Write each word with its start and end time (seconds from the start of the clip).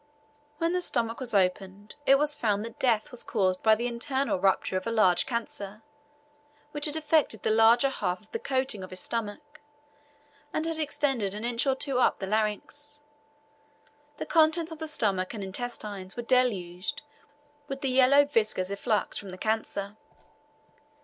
When 0.57 0.73
the 0.73 0.81
stomach 0.81 1.19
was 1.19 1.35
opened, 1.35 1.93
it 2.07 2.17
was 2.17 2.33
found 2.35 2.65
that 2.65 2.79
death 2.79 3.11
was 3.11 3.23
caused 3.23 3.61
by 3.61 3.75
the 3.75 3.85
internal 3.85 4.39
rupture 4.39 4.75
of 4.75 4.87
a 4.87 4.91
large 4.91 5.27
cancer, 5.27 5.83
which 6.71 6.85
had 6.87 6.95
affected 6.95 7.43
the 7.43 7.51
larger 7.51 7.89
half 7.89 8.19
of 8.21 8.31
the 8.31 8.39
coating 8.39 8.83
of 8.83 8.89
his 8.89 8.99
stomach, 8.99 9.61
and 10.51 10.65
had 10.65 10.79
extended 10.79 11.35
an 11.35 11.45
inch 11.45 11.67
or 11.67 11.75
two 11.75 11.99
up 11.99 12.17
the 12.17 12.25
larynx. 12.25 13.03
The 14.17 14.25
contents 14.25 14.71
of 14.71 14.79
the 14.79 14.87
stomach 14.87 15.35
and 15.35 15.43
intestines 15.43 16.15
were 16.17 16.23
deluged 16.23 17.03
with 17.67 17.81
the 17.81 17.89
yellow 17.89 18.25
viscous 18.25 18.71
efflux 18.71 19.19
from 19.19 19.29
the 19.29 19.37
cancer. 19.37 19.97